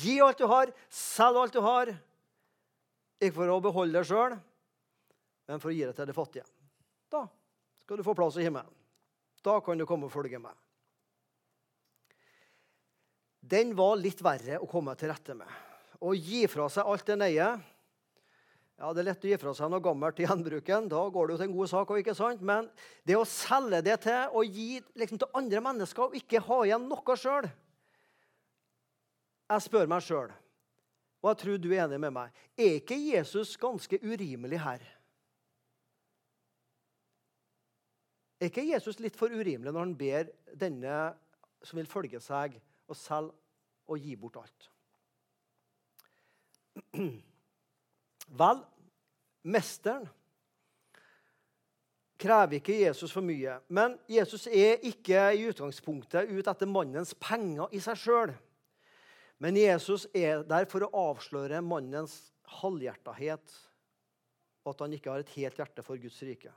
Gi 0.00 0.18
alt 0.22 0.38
du 0.40 0.46
har, 0.50 0.72
selg 0.90 1.38
alt 1.38 1.54
du 1.54 1.60
har. 1.62 1.92
Ikke 3.18 3.36
for 3.40 3.50
å 3.50 3.60
beholde 3.62 3.98
deg 3.98 4.06
sjøl, 4.06 4.36
men 5.50 5.62
for 5.62 5.70
å 5.70 5.74
gi 5.74 5.84
det 5.86 5.94
til 5.98 6.06
de 6.06 6.14
fattige. 6.14 6.46
Da 7.10 7.24
skal 7.80 7.98
du 7.98 8.06
få 8.06 8.14
plass 8.14 8.38
i 8.38 8.46
himmelen. 8.46 8.70
Da 9.42 9.58
kan 9.64 9.78
du 9.78 9.86
komme 9.86 10.06
og 10.06 10.14
følge 10.14 10.38
meg. 10.42 10.54
Den 13.38 13.72
var 13.78 13.96
litt 13.98 14.20
verre 14.22 14.58
å 14.62 14.68
komme 14.70 14.94
til 14.98 15.10
rette 15.10 15.34
med 15.38 15.50
å 15.98 16.14
gi 16.14 16.46
fra 16.50 16.68
seg 16.72 16.86
alt 16.86 17.12
en 17.14 17.26
eier, 17.26 17.60
Ja, 18.78 18.92
Det 18.94 19.00
er 19.02 19.06
lett 19.08 19.24
å 19.26 19.30
gi 19.32 19.36
fra 19.42 19.52
seg 19.58 19.70
noe 19.72 19.82
gammelt 19.82 20.20
i 20.20 20.22
gjenbruken. 20.22 20.84
Da 20.86 21.00
går 21.10 21.26
det 21.26 21.32
jo 21.32 21.38
til 21.40 21.48
en 21.48 21.54
god 21.56 21.68
sak. 21.68 21.90
og 21.90 21.98
ikke 21.98 22.14
sant? 22.14 22.40
Men 22.40 22.68
det 23.02 23.16
å 23.18 23.24
selge 23.26 23.80
det 23.82 23.96
til 24.04 24.36
og 24.38 24.44
gi 24.46 24.78
liksom, 24.94 25.18
til 25.18 25.34
andre 25.34 25.60
mennesker 25.60 26.02
og 26.04 26.14
ikke 26.14 26.44
ha 26.46 26.58
igjen 26.62 26.86
noe 26.86 27.16
sjøl 27.18 27.48
Jeg 29.50 29.64
spør 29.64 29.90
meg 29.90 30.04
sjøl, 30.04 30.30
og 31.24 31.30
jeg 31.30 31.40
tror 31.42 31.58
du 31.58 31.68
er 31.72 31.86
enig 31.88 31.98
med 31.98 32.12
meg, 32.12 32.30
er 32.54 32.78
ikke 32.78 33.00
Jesus 33.00 33.56
ganske 33.56 33.98
urimelig 33.98 34.60
her? 34.60 34.82
Er 38.38 38.52
ikke 38.52 38.62
Jesus 38.62 39.00
litt 39.00 39.16
for 39.18 39.32
urimelig 39.32 39.72
når 39.72 39.80
han 39.80 39.98
ber 39.98 40.28
denne 40.54 40.98
som 41.64 41.80
vil 41.80 41.90
følge 41.90 42.20
seg, 42.22 42.60
å 42.86 42.94
selge 42.94 43.34
og 43.88 44.04
gi 44.04 44.14
bort 44.20 44.36
alt? 44.38 44.68
Vel, 48.40 48.62
mesteren 49.48 50.08
krever 52.18 52.58
ikke 52.58 52.80
Jesus 52.80 53.12
for 53.14 53.24
mye. 53.24 53.58
Men 53.70 53.94
Jesus 54.10 54.48
er 54.50 54.82
ikke 54.86 55.20
i 55.38 55.46
utgangspunktet 55.48 56.30
ute 56.30 56.50
etter 56.50 56.70
mannens 56.70 57.14
penger 57.14 57.70
i 57.70 57.80
seg 57.82 58.00
sjøl. 58.00 58.34
Men 59.38 59.56
Jesus 59.56 60.08
er 60.16 60.42
der 60.46 60.66
for 60.70 60.82
å 60.82 61.10
avsløre 61.12 61.62
mannens 61.62 62.16
halvhjertahet, 62.58 63.52
og 64.64 64.72
at 64.74 64.82
han 64.82 64.96
ikke 64.96 65.12
har 65.12 65.22
et 65.22 65.36
helt 65.36 65.60
hjerte 65.60 65.84
for 65.86 66.00
Guds 66.00 66.18
rike. 66.26 66.50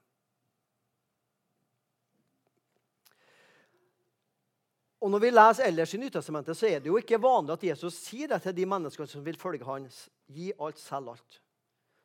Og 5.02 5.10
Når 5.10 5.20
vi 5.20 5.30
leser 5.34 5.66
ellers 5.66 5.94
i 5.94 5.98
Nytestamentet, 5.98 6.58
så 6.58 6.68
er 6.70 6.80
det 6.80 6.92
jo 6.92 6.98
ikke 7.00 7.18
vanlig 7.22 7.56
at 7.56 7.64
Jesus 7.72 7.96
sier 8.04 8.30
det 8.30 8.44
til 8.44 8.54
de 8.54 8.68
menneskene 8.70 9.10
som 9.10 9.24
vil 9.26 9.38
følge 9.40 9.66
hans. 9.66 10.04
Gi 10.30 10.52
alt, 10.62 10.78
selg 10.78 11.10
alt. 11.10 11.40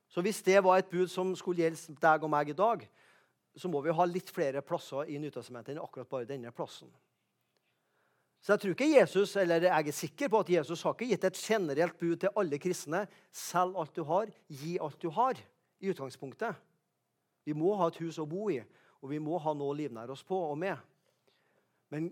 Så 0.08 0.22
hvis 0.24 0.40
det 0.42 0.62
var 0.64 0.78
et 0.80 0.88
bud 0.88 1.10
som 1.12 1.34
skulle 1.36 1.60
gjelde 1.60 1.96
deg 2.00 2.24
og 2.24 2.32
meg 2.32 2.48
i 2.48 2.56
dag, 2.56 2.86
så 3.56 3.68
må 3.68 3.82
vi 3.84 3.92
ha 3.92 4.06
litt 4.08 4.32
flere 4.32 4.62
plasser 4.64 5.12
i 5.12 5.20
Nytestamentet 5.20 5.74
enn 5.74 5.82
akkurat 5.82 6.08
bare 6.08 6.28
denne 6.28 6.52
plassen. 6.56 6.88
Så 8.40 8.54
jeg 8.54 8.62
tror 8.62 8.74
ikke 8.76 8.88
Jesus, 8.88 9.36
eller 9.36 9.64
jeg 9.66 9.88
er 9.88 9.96
sikker 9.96 10.32
på 10.32 10.40
at 10.40 10.50
Jesus 10.54 10.82
har 10.86 10.94
ikke 10.94 11.08
gitt 11.10 11.24
et 11.26 11.40
generelt 11.40 11.96
bud 11.98 12.16
til 12.22 12.36
alle 12.38 12.60
kristne. 12.62 13.04
Selg 13.34 13.76
alt 13.76 13.96
du 13.96 14.04
har, 14.08 14.30
gi 14.48 14.76
alt 14.80 15.00
du 15.02 15.08
har, 15.12 15.40
i 15.82 15.90
utgangspunktet. 15.92 16.56
Vi 17.44 17.52
må 17.52 17.74
ha 17.76 17.88
et 17.90 17.98
hus 18.00 18.16
å 18.22 18.28
bo 18.28 18.48
i, 18.54 18.60
og 19.02 19.10
vi 19.10 19.18
må 19.20 19.36
ha 19.42 19.52
noe 19.52 19.74
å 19.74 19.76
livnære 19.76 20.14
oss 20.14 20.24
på 20.24 20.38
og 20.46 20.56
med. 20.62 20.78
Men 21.92 22.08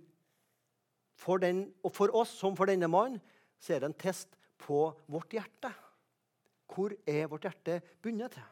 for, 1.19 1.41
den, 1.43 1.67
og 1.85 1.95
for 1.95 2.15
oss 2.17 2.33
som 2.39 2.57
for 2.59 2.71
denne 2.71 2.89
mannen 2.91 3.21
så 3.61 3.75
er 3.75 3.83
det 3.83 3.91
en 3.93 4.01
test 4.05 4.35
på 4.61 4.87
vårt 5.11 5.35
hjerte. 5.35 5.71
Hvor 6.71 6.95
er 7.07 7.29
vårt 7.31 7.47
hjerte 7.47 7.81
bundet 8.03 8.35
til? 8.35 8.51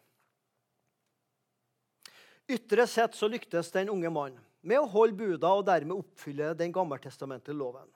Ytre 2.52 2.87
sett 2.90 3.16
så 3.16 3.28
lyktes 3.31 3.71
den 3.75 3.90
unge 3.92 4.11
mannen 4.12 4.40
med 4.62 4.78
å 4.78 4.90
holde 4.90 5.19
buda 5.19 5.50
og 5.59 5.66
dermed 5.66 5.99
oppfylle 5.99 6.52
den 6.59 6.73
gammeltestamentlige 6.75 7.59
loven. 7.59 7.88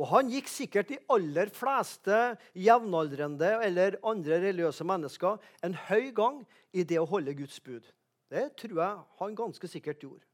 Og 0.00 0.08
Han 0.08 0.30
gikk 0.32 0.48
sikkert 0.48 0.88
de 0.88 0.98
aller 1.12 1.50
fleste 1.52 2.18
jevnaldrende 2.56 3.50
eller 3.66 3.98
andre 4.08 4.40
religiøse 4.40 4.86
mennesker 4.88 5.42
en 5.62 5.76
høy 5.88 6.10
gang 6.16 6.40
i 6.72 6.84
det 6.88 6.98
å 6.98 7.08
holde 7.08 7.34
Guds 7.36 7.60
bud. 7.60 7.84
Det 8.32 8.46
tror 8.56 8.78
jeg 8.80 9.02
han 9.18 9.34
ganske 9.36 9.68
sikkert 9.68 10.00
gjorde. 10.02 10.24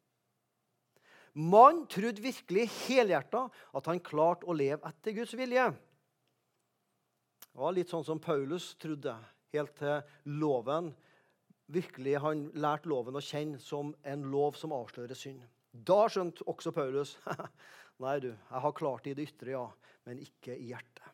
Mannen 1.38 1.84
trodde 1.86 2.22
virkelig 2.22 2.66
helhjerta 2.88 3.44
at 3.78 3.90
han 3.90 4.02
klarte 4.02 4.48
å 4.48 4.56
leve 4.56 4.82
etter 4.88 5.14
Guds 5.14 5.36
vilje. 5.38 5.68
Det 7.48 7.60
var 7.62 7.74
litt 7.76 7.90
sånn 7.90 8.06
som 8.06 8.18
Paulus 8.22 8.72
trodde, 8.82 9.14
helt 9.54 9.76
til 9.78 10.02
loven 10.38 10.90
virkelig 11.68 12.16
han 12.22 12.46
lærte 12.56 12.88
loven 12.88 13.18
å 13.18 13.24
kjenne 13.24 13.60
som 13.62 13.92
en 14.08 14.24
lov 14.32 14.56
som 14.58 14.72
avslører 14.74 15.18
synd. 15.18 15.42
Da 15.72 16.06
skjønte 16.10 16.46
også 16.48 16.72
Paulus 16.74 17.14
nei 18.02 18.16
du, 18.24 18.30
jeg 18.32 18.64
har 18.64 18.76
klart 18.76 19.04
det 19.04 19.14
i 19.14 19.18
det 19.18 19.28
ytre, 19.28 19.54
ja, 19.54 19.66
men 20.08 20.22
ikke 20.24 20.56
i 20.56 20.72
hjertet. 20.72 21.04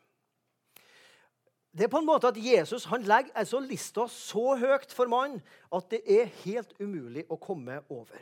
Det 1.74 1.88
er 1.88 1.90
på 1.90 1.98
en 1.98 2.06
måte 2.06 2.30
at 2.30 2.38
Jesus 2.38 2.84
han 2.86 3.02
legger 3.02 3.34
altså 3.40 3.58
lista 3.58 4.06
så 4.10 4.54
høyt 4.60 4.94
for 4.94 5.10
mannen 5.10 5.42
at 5.74 5.88
det 5.90 6.04
er 6.06 6.30
helt 6.44 6.70
umulig 6.78 7.26
å 7.26 7.38
komme 7.42 7.80
over. 7.90 8.20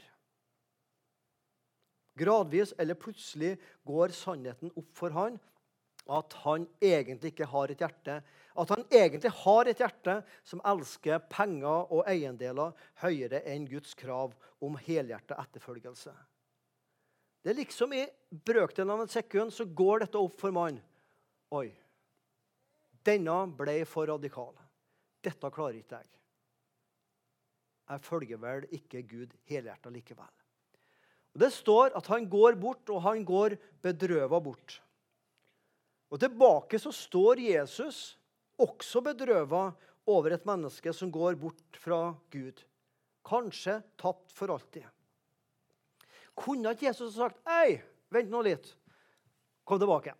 Gradvis 2.19 2.75
eller 2.78 2.99
plutselig 2.99 3.54
går 3.88 4.12
sannheten 4.16 4.73
opp 4.76 4.90
for 4.97 5.14
han 5.16 5.38
at 6.11 6.35
han 6.42 6.66
egentlig 6.83 7.31
ikke 7.31 7.47
har 7.47 7.71
et 7.71 7.83
hjerte 7.83 8.16
At 8.59 8.73
han 8.75 8.83
egentlig 8.90 9.31
har 9.31 9.69
et 9.71 9.78
hjerte 9.81 10.16
som 10.45 10.61
elsker 10.66 11.23
penger 11.31 11.92
og 11.95 12.02
eiendeler 12.11 12.75
høyere 13.00 13.40
enn 13.49 13.69
Guds 13.71 13.95
krav 13.97 14.35
om 14.61 14.76
helhjertet 14.76 15.38
etterfølgelse. 15.38 16.12
Det 17.42 17.54
er 17.54 17.59
liksom 17.59 17.95
I 17.97 18.02
brøkdelen 18.31 18.92
av 18.92 19.07
et 19.07 19.14
sekund 19.14 19.54
så 19.54 19.64
går 19.64 20.04
dette 20.04 20.21
opp 20.21 20.37
for 20.42 20.52
mannen. 20.54 20.83
Oi, 21.52 21.71
denne 23.04 23.38
ble 23.57 23.81
for 23.88 24.11
radikal. 24.12 24.52
Dette 25.25 25.50
klarer 25.54 25.81
ikke 25.81 26.02
jeg. 26.02 26.12
Jeg 27.92 28.04
følger 28.04 28.40
vel 28.40 28.69
ikke 28.76 29.02
Gud 29.09 29.35
helhjerta 29.49 29.90
likevel. 29.92 30.41
Og 31.32 31.40
Det 31.40 31.52
står 31.52 31.96
at 31.96 32.08
han 32.12 32.28
går 32.28 32.58
bort, 32.60 32.84
og 32.92 33.02
han 33.06 33.24
går 33.24 33.56
bedrøva 33.82 34.40
bort. 34.40 34.80
Og 36.12 36.20
Tilbake 36.20 36.78
så 36.78 36.92
står 36.92 37.40
Jesus 37.40 38.18
også 38.60 39.00
bedrøva 39.00 39.70
over 40.12 40.34
et 40.34 40.44
menneske 40.44 40.92
som 40.92 41.10
går 41.12 41.38
bort 41.40 41.78
fra 41.80 42.10
Gud. 42.30 42.60
Kanskje 43.24 43.78
tapt 43.96 44.34
for 44.34 44.52
alltid. 44.52 44.84
Kunne 46.36 46.72
ikke 46.74 46.88
Jesus 46.90 47.14
sagt 47.16 47.38
«Ei, 47.48 47.78
vent 48.12 48.30
nå 48.32 48.42
litt. 48.44 48.66
Kom 49.64 49.80
tilbake. 49.80 50.14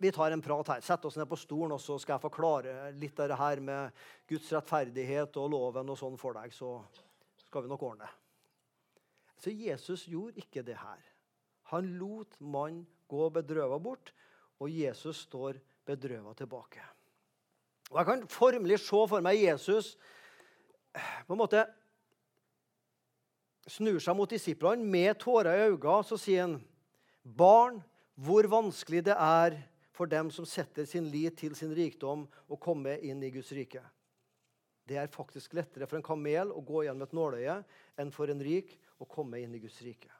Vi 0.00 0.12
tar 0.12 0.32
en 0.32 0.42
prat 0.42 0.68
her. 0.68 0.80
Sett 0.80 1.04
oss 1.04 1.16
ned 1.16 1.28
på 1.28 1.36
stolen, 1.36 1.74
og 1.76 1.80
så 1.82 1.98
skal 2.00 2.16
jeg 2.16 2.24
forklare 2.24 2.74
litt 2.96 3.18
av 3.20 3.28
det 3.32 3.36
her 3.40 3.60
med 3.64 4.02
Guds 4.30 4.48
rettferdighet 4.54 5.36
og 5.40 5.50
loven 5.52 5.92
og 5.92 5.98
sånn 6.00 6.16
for 6.20 6.38
deg, 6.38 6.54
så 6.56 6.78
skal 7.44 7.66
vi 7.66 7.72
nok 7.72 7.84
ordne 7.84 8.06
det. 8.06 8.14
Så 9.40 9.50
Jesus 9.50 10.04
gjorde 10.08 10.36
ikke 10.40 10.62
det 10.62 10.76
her. 10.76 11.00
Han 11.72 11.86
lot 11.98 12.36
mannen 12.40 12.84
gå 13.10 13.28
bedrøva 13.32 13.78
bort, 13.82 14.12
og 14.60 14.70
Jesus 14.70 15.24
står 15.26 15.58
bedrøva 15.86 16.34
tilbake. 16.36 16.82
Og 17.90 17.98
Jeg 17.98 18.06
kan 18.06 18.26
formelig 18.28 18.78
se 18.84 19.04
for 19.10 19.24
meg 19.24 19.40
Jesus 19.40 19.96
på 21.26 21.34
en 21.34 21.40
måte 21.40 21.64
snur 23.70 23.98
seg 24.02 24.16
mot 24.18 24.30
disiplene 24.30 24.84
med 24.84 25.18
tårer 25.22 25.56
i 25.56 25.70
øynene. 25.70 26.02
Så 26.04 26.18
sier 26.18 26.42
han, 26.46 26.60
'Barn, 27.24 27.82
hvor 28.14 28.46
vanskelig 28.46 29.04
det 29.04 29.16
er 29.16 29.58
for 29.92 30.06
dem 30.06 30.30
som 30.30 30.44
setter 30.44 30.84
sin 30.84 31.10
lit 31.10 31.38
til 31.38 31.54
sin 31.54 31.74
rikdom, 31.74 32.28
å 32.48 32.56
komme 32.56 32.98
inn 33.00 33.22
i 33.22 33.30
Guds 33.30 33.52
rike.' 33.52 33.84
Det 34.86 34.96
er 34.96 35.06
faktisk 35.06 35.54
lettere 35.54 35.86
for 35.86 35.96
en 35.96 36.02
kamel 36.02 36.50
å 36.50 36.64
gå 36.66 36.84
gjennom 36.84 37.02
et 37.02 37.12
nåløye 37.14 37.64
enn 37.98 38.10
for 38.10 38.30
en 38.30 38.40
rik 38.42 38.78
å 39.00 39.08
komme 39.08 39.40
inn 39.40 39.54
i 39.56 39.60
Guds 39.62 39.80
rike. 39.84 40.10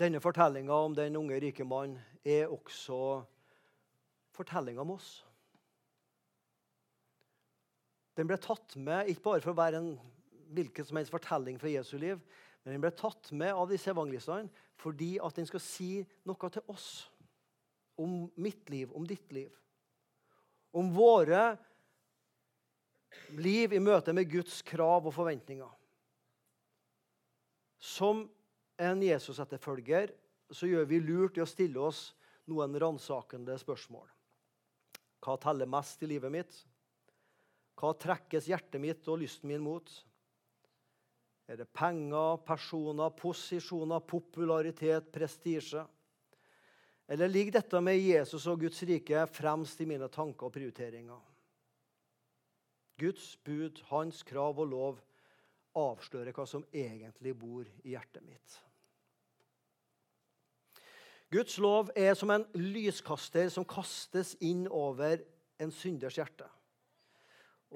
Denne 0.00 0.22
fortellinga 0.24 0.72
om 0.86 0.94
den 0.96 1.18
unge, 1.18 1.40
rike 1.42 1.64
mannen 1.68 1.98
er 2.24 2.48
også 2.48 2.98
fortellinga 4.36 4.80
om 4.82 4.94
oss. 4.94 5.10
Den 8.16 8.28
ble 8.30 8.38
tatt 8.40 8.78
med 8.80 9.10
ikke 9.12 9.26
bare 9.26 9.44
for 9.44 9.52
å 9.52 9.58
være 9.58 9.82
en 9.82 9.90
hvilken 10.56 10.86
som 10.88 10.96
helst 10.96 11.12
fortelling 11.12 11.58
fra 11.60 11.68
Jesu 11.68 11.98
liv, 12.00 12.22
men 12.64 12.76
den 12.76 12.84
ble 12.84 12.92
tatt 12.96 13.28
med 13.36 13.52
av 13.52 13.68
disse 13.70 13.92
evangelistene 13.92 14.64
fordi 14.80 15.16
at 15.24 15.36
den 15.36 15.48
skal 15.48 15.62
si 15.64 15.90
noe 16.28 16.50
til 16.52 16.64
oss 16.72 16.88
om 18.00 18.26
mitt 18.40 18.68
liv, 18.72 18.90
om 18.96 19.04
ditt 19.08 19.32
liv. 19.32 19.52
Om 20.76 20.90
våre 20.96 21.56
liv 23.38 23.72
i 23.74 23.82
møte 23.82 24.14
med 24.16 24.28
Guds 24.30 24.60
krav 24.66 25.06
og 25.06 25.14
forventninger. 25.14 25.70
Som 27.78 28.26
en 28.80 29.02
Jesus-etterfølger 29.04 30.12
så 30.54 30.68
gjør 30.68 30.86
vi 30.88 31.00
lurt 31.02 31.38
i 31.38 31.44
å 31.44 31.48
stille 31.48 31.80
oss 31.82 32.10
noen 32.50 32.76
ransakende 32.78 33.56
spørsmål. 33.58 34.06
Hva 35.22 35.36
teller 35.42 35.68
mest 35.70 36.02
i 36.06 36.10
livet 36.10 36.32
mitt? 36.32 36.58
Hva 37.76 37.92
trekkes 37.98 38.48
hjertet 38.48 38.80
mitt 38.80 39.08
og 39.10 39.20
lysten 39.24 39.50
min 39.50 39.64
mot? 39.64 39.90
Er 41.46 41.60
det 41.60 41.68
penger, 41.76 42.40
personer, 42.46 43.12
posisjoner, 43.14 44.02
popularitet, 44.02 45.10
prestisje? 45.14 45.84
Eller 47.06 47.30
ligger 47.30 47.60
dette 47.60 47.80
med 47.84 48.00
Jesus 48.00 48.48
og 48.50 48.64
Guds 48.64 48.82
rike 48.88 49.26
fremst 49.30 49.80
i 49.82 49.86
mine 49.86 50.08
tanker 50.10 50.48
og 50.48 50.54
prioriteringer? 50.56 51.20
Guds 53.00 53.34
bud, 53.44 53.82
hans 53.90 54.22
krav 54.26 54.58
og 54.62 54.70
lov 54.70 55.00
avslører 55.76 56.32
hva 56.32 56.46
som 56.48 56.64
egentlig 56.72 57.34
bor 57.36 57.66
i 57.84 57.92
hjertet 57.92 58.24
mitt. 58.24 58.60
Guds 61.32 61.56
lov 61.58 61.90
er 61.98 62.14
som 62.16 62.30
en 62.32 62.46
lyskaster 62.54 63.50
som 63.52 63.66
kastes 63.68 64.36
inn 64.40 64.64
over 64.70 65.20
en 65.60 65.72
synders 65.74 66.16
hjerte. 66.20 66.46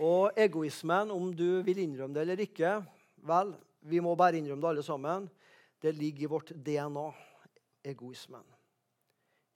Og 0.00 0.38
egoismen, 0.38 1.10
om 1.10 1.32
du 1.34 1.60
vil 1.66 1.82
innrømme 1.82 2.14
det 2.14 2.24
eller 2.24 2.46
ikke 2.46 2.78
Vel, 3.20 3.50
vi 3.84 3.98
må 4.00 4.14
bare 4.16 4.38
innrømme 4.38 4.62
det 4.64 4.68
alle 4.70 4.82
sammen. 4.86 5.26
Det 5.76 5.90
ligger 5.92 6.24
i 6.24 6.30
vårt 6.32 6.54
DNA, 6.56 7.10
egoismen. 7.84 8.46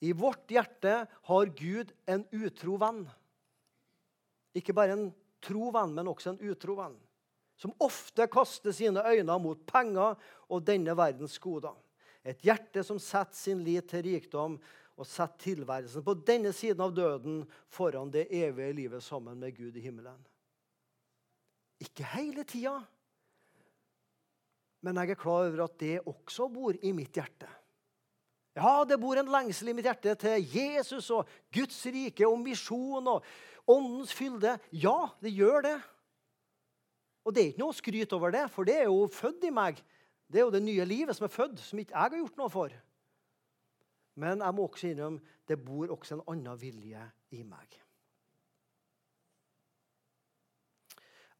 I 0.04 0.12
vårt 0.12 0.52
hjerte 0.52 1.06
har 1.08 1.52
Gud 1.56 1.94
en 2.04 2.26
utro 2.28 2.76
venn. 2.80 3.06
Ikke 4.52 4.74
bare 4.76 4.98
en 4.98 5.06
tro 5.44 5.70
venn, 5.74 5.94
men 5.96 6.10
også 6.10 6.32
en 6.32 6.42
utro 6.50 6.78
venn. 6.78 6.96
Som 7.60 7.74
ofte 7.84 8.26
kaster 8.32 8.74
sine 8.74 9.04
øyne 9.06 9.36
mot 9.42 9.60
penger 9.68 10.16
og 10.50 10.64
denne 10.66 10.96
verdens 10.98 11.36
goder. 11.38 11.76
Et 12.24 12.40
hjerte 12.42 12.82
som 12.86 12.98
setter 13.02 13.36
sin 13.36 13.60
lit 13.62 13.86
til 13.92 14.02
rikdom 14.08 14.56
og 14.94 15.08
setter 15.08 15.54
tilværelsen 15.54 16.04
på 16.06 16.14
denne 16.26 16.54
siden 16.56 16.82
av 16.84 16.94
døden 16.96 17.42
foran 17.72 18.12
det 18.14 18.28
evige 18.32 18.74
livet 18.80 19.04
sammen 19.04 19.38
med 19.38 19.54
Gud 19.56 19.76
i 19.76 19.84
himmelen. 19.84 20.18
Ikke 21.82 22.06
hele 22.14 22.46
tida, 22.48 22.78
men 24.84 25.00
jeg 25.00 25.14
er 25.14 25.20
klar 25.20 25.48
over 25.48 25.64
at 25.64 25.76
det 25.80 25.98
også 26.04 26.46
bor 26.52 26.76
i 26.76 26.92
mitt 26.92 27.16
hjerte. 27.16 27.48
Ja, 28.54 28.84
det 28.86 29.00
bor 29.02 29.18
en 29.18 29.30
lengsel 29.32 29.72
i 29.72 29.74
mitt 29.74 29.88
hjerte 29.88 30.14
til 30.20 30.44
Jesus 30.54 31.08
og 31.10 31.30
Guds 31.52 31.80
rike 31.90 32.28
og 32.28 32.36
misjon 32.42 33.08
og 33.16 33.24
åndens 33.70 34.12
fylde. 34.14 34.56
Ja, 34.70 35.10
det 35.22 35.32
gjør 35.34 35.64
det. 35.66 35.76
Og 37.24 37.34
det 37.34 37.42
er 37.42 37.52
ikke 37.52 37.62
noe 37.62 37.72
å 37.72 37.76
skryte 37.76 38.16
over 38.16 38.34
det, 38.34 38.46
for 38.52 38.68
det 38.68 38.76
er 38.82 38.88
jo 38.90 39.06
født 39.08 39.46
i 39.48 39.52
meg. 39.54 39.78
Det 40.28 40.40
er 40.40 40.46
jo 40.46 40.52
det 40.52 40.64
nye 40.64 40.84
livet 40.88 41.16
som 41.16 41.28
er 41.28 41.32
født, 41.32 41.60
som 41.62 41.80
ikke 41.80 41.94
jeg 41.94 42.12
har 42.12 42.18
gjort 42.20 42.40
noe 42.40 42.52
for. 42.52 42.74
Men 44.20 44.44
jeg 44.44 44.54
må 44.54 44.68
også 44.68 44.90
innrømme 44.90 45.32
det 45.48 45.58
bor 45.60 45.90
også 45.92 46.18
en 46.18 46.26
annen 46.32 46.60
vilje 46.60 47.00
i 47.36 47.42
meg. 47.44 47.80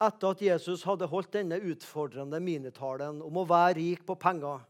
Etter 0.05 0.35
at 0.35 0.43
Jesus 0.43 0.83
hadde 0.85 1.09
holdt 1.09 1.33
denne 1.37 1.61
utfordrende 1.71 2.41
minitalen 2.43 3.23
om 3.25 3.39
å 3.41 3.47
være 3.49 3.79
rik 3.79 4.03
på 4.07 4.17
penger, 4.21 4.65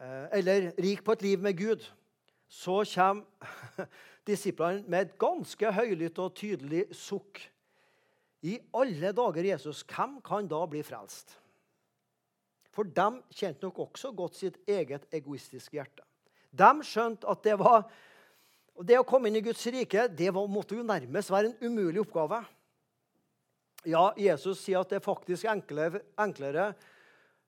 eh, 0.00 0.26
eller 0.40 0.72
rik 0.80 1.04
på 1.04 1.14
et 1.14 1.22
liv 1.22 1.44
med 1.44 1.58
Gud, 1.58 1.84
så 2.48 2.82
kommer 2.94 3.88
disiplene 4.28 4.84
med 4.88 5.06
et 5.06 5.18
ganske 5.20 5.72
høylytt 5.76 6.20
og 6.22 6.34
tydelig 6.38 6.86
sukk. 6.96 7.42
I 8.44 8.58
alle 8.76 9.12
dager, 9.16 9.46
Jesus, 9.54 9.82
hvem 9.88 10.18
kan 10.24 10.48
da 10.48 10.60
bli 10.68 10.82
frelst? 10.84 11.36
For 12.74 12.84
de 12.84 13.22
kjente 13.32 13.64
nok 13.64 13.78
også 13.86 14.10
godt 14.16 14.36
sitt 14.36 14.58
eget 14.68 15.06
egoistiske 15.14 15.78
hjerte. 15.78 16.04
De 16.54 16.70
skjønte 16.86 17.28
at 17.30 17.44
det 17.46 17.54
var 17.60 17.86
det 18.82 18.98
å 18.98 19.06
komme 19.06 19.30
inn 19.30 19.38
i 19.38 19.44
Guds 19.44 19.62
rike 19.70 20.08
det 20.10 20.32
var, 20.34 20.50
måtte 20.50 20.74
jo 20.74 20.86
nærmest 20.86 21.30
være 21.30 21.52
en 21.52 21.70
umulig 21.70 22.02
oppgave. 22.02 22.40
Ja, 23.86 24.08
Jesus 24.18 24.62
sier 24.64 24.80
at 24.80 24.90
det 24.90 24.98
er 24.98 25.04
faktisk 25.04 25.46
enklere, 25.50 26.00
enklere 26.18 26.72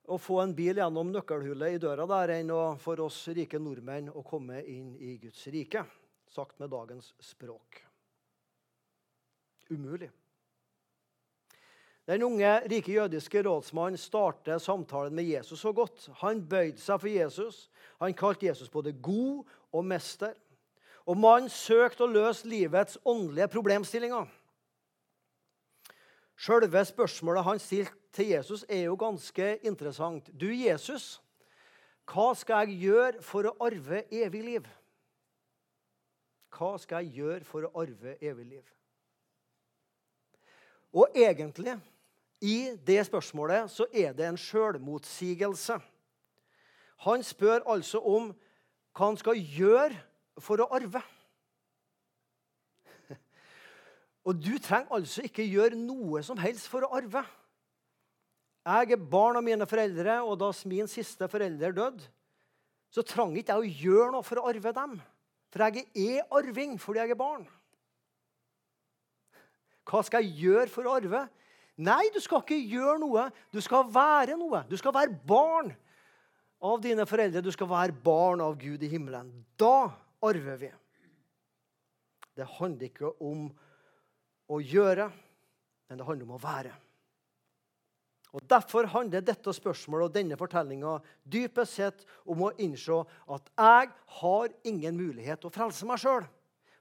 å 0.06 0.18
få 0.22 0.40
en 0.42 0.54
bil 0.54 0.78
gjennom 0.78 1.10
nøkkelhullet 1.14 1.76
i 1.76 1.80
døra 1.82 2.06
der 2.10 2.36
enn 2.38 2.52
for 2.82 3.00
oss 3.04 3.18
rike 3.34 3.58
nordmenn 3.58 4.12
å 4.14 4.22
komme 4.26 4.62
inn 4.62 4.94
i 5.02 5.16
Guds 5.22 5.46
rike. 5.52 5.82
Sagt 6.30 6.58
med 6.60 6.70
dagens 6.70 7.12
språk. 7.22 7.82
Umulig. 9.70 10.10
Den 12.06 12.22
unge, 12.22 12.50
rike 12.70 12.92
jødiske 12.92 13.42
rådsmannen 13.42 13.98
starter 13.98 14.60
samtalen 14.62 15.14
med 15.14 15.26
Jesus 15.26 15.60
så 15.60 15.72
godt. 15.74 16.06
Han 16.22 16.44
bøyde 16.46 16.78
seg 16.78 17.00
for 17.02 17.10
Jesus. 17.10 17.64
Han 17.98 18.14
kalte 18.14 18.46
Jesus 18.46 18.70
både 18.70 18.94
god 19.02 19.42
og 19.74 19.84
mester. 19.84 20.36
Og 21.06 21.18
mannen 21.18 21.50
søkte 21.50 22.06
å 22.06 22.10
løse 22.10 22.46
livets 22.46 22.98
åndelige 23.06 23.50
problemstillinger. 23.50 24.30
Selve 26.36 26.82
spørsmålet 26.84 27.46
han 27.46 27.62
stilte 27.62 28.05
til 28.16 28.32
Jesus, 28.32 28.64
er 28.68 28.86
jo 28.86 28.96
ganske 28.98 29.50
interessant. 29.66 30.30
Du, 30.32 30.48
Jesus, 30.48 31.18
hva 32.06 32.30
skal 32.38 32.66
jeg 32.66 32.80
gjøre 32.86 33.22
for 33.24 33.48
å 33.50 33.56
arve 33.66 34.04
evig 34.14 34.42
liv? 34.46 34.68
Hva 36.56 36.76
skal 36.80 37.04
jeg 37.04 37.20
gjøre 37.20 37.44
for 37.44 37.66
å 37.66 37.72
arve 37.82 38.16
evig 38.24 38.46
liv? 38.54 38.72
Og 40.96 41.12
egentlig 41.18 41.74
i 42.40 42.76
det 42.86 43.02
spørsmålet 43.08 43.70
så 43.72 43.86
er 43.92 44.14
det 44.16 44.26
en 44.28 44.40
sjølmotsigelse. 44.40 45.76
Han 47.04 47.24
spør 47.26 47.66
altså 47.68 48.00
om 48.00 48.30
hva 48.96 49.10
han 49.10 49.18
skal 49.20 49.36
gjøre 49.36 49.96
for 50.40 50.62
å 50.62 50.68
arve. 50.78 51.02
Og 54.26 54.38
du 54.40 54.54
trenger 54.62 54.94
altså 54.96 55.26
ikke 55.26 55.44
gjøre 55.44 55.76
noe 55.80 56.22
som 56.24 56.40
helst 56.40 56.70
for 56.72 56.86
å 56.86 56.94
arve. 56.96 57.24
Jeg 58.66 58.96
er 58.96 59.08
barn 59.10 59.38
av 59.38 59.44
mine 59.46 59.66
foreldre, 59.68 60.18
og 60.26 60.40
da 60.40 60.50
min 60.66 60.88
siste 60.90 61.28
forelder 61.30 61.74
døde, 61.76 62.08
så 62.90 63.04
trang 63.06 63.34
ikke 63.38 63.54
jeg 63.54 63.62
å 63.62 63.84
gjøre 63.84 64.12
noe 64.14 64.26
for 64.26 64.40
å 64.40 64.48
arve 64.50 64.72
dem. 64.74 64.96
For 65.54 65.62
jeg 65.62 65.86
er 65.94 66.34
arving 66.34 66.74
fordi 66.82 67.02
jeg 67.02 67.14
er 67.14 67.18
barn. 67.20 67.44
Hva 69.86 70.00
skal 70.02 70.24
jeg 70.24 70.34
gjøre 70.42 70.70
for 70.72 70.88
å 70.88 70.96
arve? 70.98 71.26
Nei, 71.76 72.08
du 72.10 72.18
skal 72.24 72.42
ikke 72.42 72.58
gjøre 72.58 72.96
noe. 73.02 73.28
Du 73.54 73.60
skal 73.62 73.86
være 73.92 74.34
noe. 74.40 74.64
Du 74.66 74.74
skal 74.80 74.94
være 74.96 75.14
barn 75.28 75.70
av 76.64 76.80
dine 76.82 77.06
foreldre. 77.06 77.44
Du 77.44 77.52
skal 77.54 77.70
være 77.70 77.94
barn 78.04 78.42
av 78.42 78.56
Gud 78.58 78.82
i 78.82 78.90
himmelen. 78.90 79.30
Da 79.60 79.92
arver 80.26 80.58
vi. 80.64 80.72
Det 82.36 82.48
handler 82.56 82.90
ikke 82.90 83.12
om 83.22 83.46
å 84.50 84.58
gjøre, 84.60 85.06
men 85.86 86.00
det 86.00 86.08
handler 86.08 86.26
om 86.26 86.34
å 86.36 86.42
være. 86.42 86.74
Og 88.36 88.44
Derfor 88.44 88.84
handler 88.92 89.24
dette 89.24 89.52
spørsmålet 89.56 90.10
og 90.10 90.14
denne 90.14 90.36
fortellinga 90.36 90.98
dypest 91.24 91.78
sett 91.78 92.02
om 92.28 92.42
å 92.44 92.52
innse 92.60 92.98
at 93.32 93.48
jeg 93.48 93.92
har 94.18 94.56
ingen 94.68 94.98
mulighet 94.98 95.40
til 95.40 95.48
å 95.48 95.54
frelse 95.54 95.88
meg 95.88 96.02
sjøl. 96.02 96.26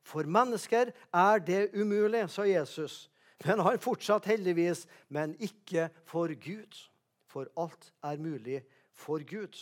For 0.06 0.28
mennesker 0.28 0.92
er 1.16 1.40
det 1.48 1.62
umulig, 1.74 2.26
sa 2.30 2.44
Jesus. 2.44 3.06
Men 3.46 3.64
han 3.64 3.80
fortsatt 3.80 4.28
heldigvis, 4.28 4.84
men 5.08 5.38
ikke 5.40 5.88
for 6.12 6.36
Gud. 6.44 6.76
For 7.32 7.48
alt 7.56 7.90
er 8.04 8.20
mulig 8.20 8.60
for 8.92 9.24
Gud. 9.24 9.56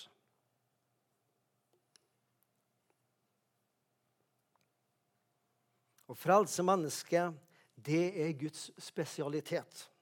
Å 6.10 6.17
frelse 6.17 6.65
mennesket, 6.65 7.38
det 7.77 8.06
er 8.17 8.38
Guds 8.38 8.71
spesialitet. 8.82 9.92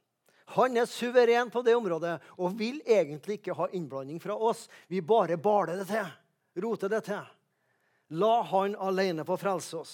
Han 0.55 0.77
er 0.77 0.89
suveren 0.89 1.51
på 1.51 1.61
det 1.63 1.75
området 1.77 2.17
og 2.37 2.55
vil 2.59 2.81
egentlig 2.85 3.39
ikke 3.39 3.55
ha 3.55 3.69
innblanding 3.71 4.19
fra 4.19 4.35
oss. 4.35 4.67
Vi 4.91 5.01
bare 5.01 5.37
baler 5.39 5.79
det 5.79 5.87
til, 5.91 6.09
roter 6.63 6.91
det 6.91 7.03
til. 7.07 7.27
La 8.19 8.41
han 8.43 8.75
alene 8.75 9.23
få 9.27 9.37
frelse 9.39 9.77
oss. 9.79 9.93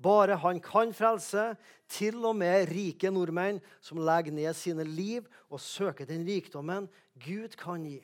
Bare 0.00 0.36
han 0.40 0.58
kan 0.60 0.92
frelse, 0.96 1.54
til 1.88 2.16
og 2.24 2.34
med 2.36 2.70
rike 2.72 3.10
nordmenn 3.12 3.60
som 3.84 4.00
legger 4.00 4.34
ned 4.34 4.56
sine 4.56 4.84
liv 4.88 5.28
og 5.52 5.60
søker 5.60 6.08
den 6.08 6.24
rikdommen 6.26 6.88
Gud 7.20 7.54
kan 7.60 7.84
gi. 7.84 8.00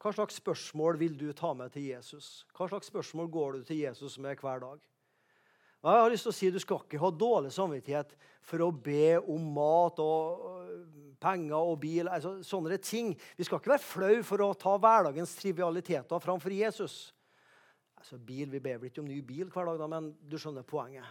Hva 0.00 0.14
slags 0.16 0.38
spørsmål 0.40 0.96
vil 1.02 1.18
du 1.18 1.28
ta 1.36 1.52
med 1.52 1.74
til 1.74 1.90
Jesus? 1.90 2.46
Hva 2.56 2.70
slags 2.70 2.88
spørsmål 2.88 3.28
går 3.28 3.52
du 3.58 3.64
til 3.68 3.82
Jesus 3.82 4.16
med 4.18 4.40
hver 4.40 4.62
dag? 4.62 4.89
Jeg 5.80 6.02
har 6.02 6.10
lyst 6.12 6.26
til 6.26 6.32
å 6.32 6.36
si 6.36 6.50
Du 6.52 6.60
skal 6.60 6.82
ikke 6.84 7.00
ha 7.00 7.10
dårlig 7.14 7.52
samvittighet 7.54 8.12
for 8.44 8.64
å 8.64 8.72
be 8.72 9.16
om 9.20 9.46
mat 9.54 10.00
og 10.02 10.48
penger 11.20 11.56
og 11.56 11.78
bil. 11.80 12.08
Altså, 12.08 12.38
sånne 12.44 12.78
ting. 12.84 13.12
Vi 13.36 13.46
skal 13.46 13.60
ikke 13.60 13.74
være 13.74 13.84
flau 13.84 14.22
for 14.26 14.44
å 14.44 14.52
ta 14.58 14.76
hverdagens 14.80 15.34
trivialiteter 15.40 16.24
framfor 16.24 16.52
Jesus. 16.56 16.98
Altså, 18.00 18.18
bil, 18.18 18.48
Vi 18.50 18.60
ber 18.60 18.80
vel 18.80 18.90
ikke 18.90 19.02
om 19.04 19.08
ny 19.08 19.20
bil 19.24 19.48
hver 19.52 19.68
dag, 19.68 19.78
da, 19.80 19.88
men 19.92 20.10
du 20.20 20.38
skjønner 20.40 20.64
poenget. 20.64 21.04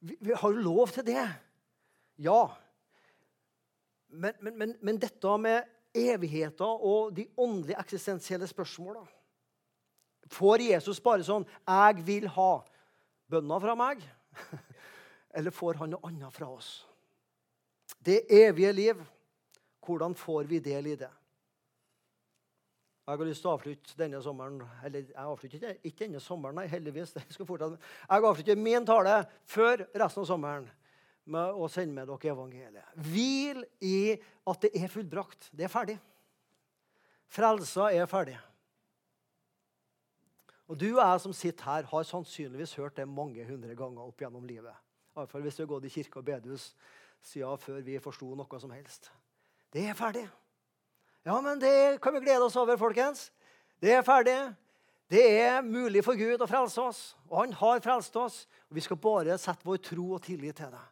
Vi, 0.00 0.16
vi, 0.16 0.32
har 0.32 0.52
jo 0.52 0.64
lov 0.64 0.92
til 0.96 1.04
det. 1.04 1.24
Ja. 2.24 2.40
Men, 4.08 4.36
men, 4.40 4.56
men, 4.58 4.74
men 4.80 5.00
dette 5.00 5.36
med 5.40 5.68
evigheter 5.96 6.84
og 6.86 7.14
de 7.16 7.26
åndelige 7.36 7.80
eksistensielle 7.80 8.46
spørsmåla 8.46 9.02
Får 10.30 10.62
Jesus 10.62 11.00
bare 11.02 11.24
sånn 11.26 11.42
'Jeg 11.42 12.04
vil 12.06 12.28
ha 12.30 12.62
bønna 13.30 13.60
fra 13.62 13.76
meg'? 13.78 14.04
Eller 15.36 15.54
får 15.54 15.78
han 15.80 15.94
noe 15.94 16.06
annet 16.08 16.34
fra 16.34 16.48
oss? 16.50 16.86
Det 17.98 18.24
evige 18.32 18.72
liv, 18.72 19.00
hvordan 19.86 20.14
får 20.14 20.44
vi 20.50 20.58
del 20.62 20.86
i 20.86 20.96
det? 20.98 21.10
Jeg 23.10 23.18
har 23.18 23.26
lyst 23.26 23.42
til 23.42 23.50
å 23.50 23.54
avslutte 23.56 23.96
denne 23.98 24.20
sommeren 24.22 24.60
eller 24.86 25.08
jeg 25.08 25.18
avslutter 25.18 25.78
ikke 25.82 26.04
denne 26.04 26.20
sommeren, 26.22 26.60
nei, 26.60 26.68
heldigvis. 26.70 27.16
Jeg 27.18 28.22
avslutter 28.22 28.60
min 28.60 28.86
tale 28.86 29.16
før 29.50 29.82
resten 29.98 30.22
av 30.22 30.28
sommeren 30.28 30.68
med 31.30 31.58
å 31.58 31.66
sende 31.70 31.96
med 31.96 32.06
dere 32.06 32.30
evangeliet. 32.30 32.92
Hvil 33.10 33.64
i 33.82 34.14
at 34.46 34.62
det 34.62 34.70
er 34.78 34.92
fullbrakt. 34.92 35.50
Det 35.50 35.66
er 35.66 35.72
ferdig. 35.72 35.96
Frelsa 37.30 37.90
er 37.94 38.06
ferdig. 38.10 38.36
Og 40.70 40.78
du 40.78 40.86
og 40.92 41.02
jeg 41.02 41.20
som 41.24 41.32
sitter 41.34 41.66
her, 41.66 41.86
har 41.90 42.04
sannsynligvis 42.06 42.76
hørt 42.78 42.96
det 42.96 43.08
mange 43.10 43.42
hundre 43.48 43.74
ganger 43.74 44.04
opp 44.04 44.22
gjennom 44.22 44.44
livet. 44.46 44.76
Iallfall 45.16 45.42
hvis 45.42 45.56
du 45.58 45.64
har 45.64 45.72
gått 45.72 45.88
i 45.88 45.90
kirke 45.90 46.20
og 46.20 46.28
bedehus 46.28 46.68
siden 47.26 47.58
før 47.58 47.80
vi 47.82 47.98
forsto 47.98 48.28
noe 48.38 48.60
som 48.62 48.70
helst. 48.70 49.10
Det 49.74 49.88
er 49.90 49.98
ferdig. 49.98 50.28
Ja, 51.26 51.40
men 51.42 51.58
det 51.60 51.98
kan 52.02 52.14
vi 52.14 52.22
glede 52.22 52.46
oss 52.46 52.56
over, 52.56 52.78
folkens. 52.78 53.32
Det 53.82 53.96
er 53.96 54.06
ferdig. 54.06 54.38
Det 55.10 55.24
er 55.40 55.58
mulig 55.66 56.04
for 56.06 56.14
Gud 56.14 56.38
å 56.38 56.46
frelse 56.46 56.82
oss, 56.86 57.00
og 57.26 57.40
han 57.40 57.56
har 57.58 57.82
frelst 57.82 58.14
oss. 58.16 58.44
og 58.70 58.78
Vi 58.78 58.86
skal 58.86 59.00
bare 59.02 59.38
sette 59.42 59.66
vår 59.66 59.82
tro 59.82 60.06
og 60.14 60.22
tillit 60.22 60.62
til 60.62 60.70
det. 60.70 60.84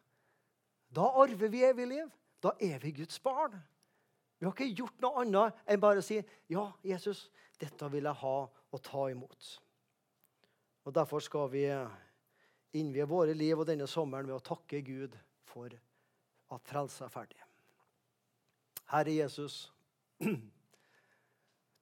Da 0.91 1.07
arver 1.23 1.47
vi 1.47 1.63
evig 1.63 1.87
liv. 1.87 2.11
Da 2.43 2.51
er 2.59 2.83
vi 2.83 2.91
Guds 2.99 3.19
barn. 3.23 3.55
Vi 4.39 4.45
har 4.45 4.51
ikke 4.51 4.75
gjort 4.75 5.01
noe 5.03 5.23
annet 5.23 5.63
enn 5.67 5.79
bare 5.79 6.03
å 6.03 6.05
si 6.05 6.19
ja, 6.51 6.67
Jesus, 6.83 7.29
dette 7.59 7.89
vil 7.91 8.07
jeg 8.07 8.23
ha 8.25 8.35
og 8.43 8.83
ta 8.83 9.07
imot. 9.11 9.55
Og 10.89 10.93
Derfor 10.95 11.21
skal 11.21 11.51
vi 11.53 11.67
innvie 12.73 13.05
våre 13.05 13.35
liv 13.37 13.59
og 13.61 13.67
denne 13.69 13.85
sommeren 13.85 14.25
med 14.25 14.39
å 14.39 14.41
takke 14.41 14.79
Gud 14.81 15.13
for 15.45 15.69
at 15.69 16.63
frelsa 16.65 17.03
er 17.05 17.11
ferdig. 17.13 17.41
Herre 18.89 19.11
Jesus, 19.13 19.57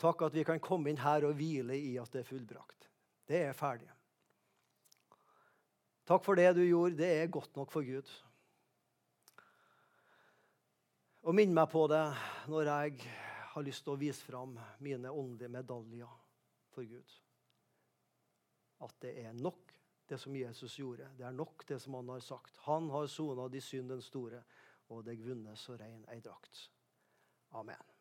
takk 0.03 0.25
at 0.27 0.35
vi 0.35 0.43
kan 0.49 0.59
komme 0.59 0.91
inn 0.91 0.99
her 0.99 1.23
og 1.23 1.37
hvile 1.39 1.77
i 1.79 1.93
at 2.01 2.11
det 2.11 2.25
er 2.25 2.27
fullbrakt. 2.27 2.89
Det 3.31 3.39
er 3.45 3.55
ferdig. 3.55 3.87
Takk 6.07 6.25
for 6.25 6.35
det 6.35 6.49
du 6.57 6.65
gjorde. 6.65 6.97
Det 6.99 7.11
er 7.21 7.31
godt 7.31 7.55
nok 7.55 7.71
for 7.71 7.87
Gud. 7.87 8.11
Og 11.23 11.39
minn 11.39 11.55
meg 11.55 11.71
på 11.71 11.85
det 11.91 12.03
når 12.51 12.73
jeg 12.73 13.07
har 13.53 13.67
lyst 13.69 13.85
til 13.87 13.95
å 13.95 14.03
vise 14.03 14.27
fram 14.27 14.59
mine 14.83 15.15
åndelige 15.15 15.53
medaljer 15.55 16.11
for 16.75 16.83
Gud 16.83 17.17
at 18.83 18.95
det 19.01 19.13
er 19.25 19.33
nok, 19.33 19.73
det 20.09 20.19
som 20.21 20.35
Jesus 20.35 20.77
gjorde. 20.79 21.09
Det 21.17 21.25
er 21.25 21.35
nok, 21.35 21.67
det 21.67 21.79
som 21.81 21.97
han 21.99 22.09
har 22.09 22.23
sagt. 22.23 22.57
Han 22.67 22.89
har 22.89 23.07
sona 23.11 23.47
de 23.51 23.61
synd 23.61 23.89
den 23.89 24.01
store, 24.01 24.43
og 24.89 25.03
deg 25.05 25.23
vunnet 25.25 25.59
så 25.59 25.75
rein 25.79 26.05
ei 26.13 26.21
drakt. 26.23 26.69
Amen. 27.57 27.96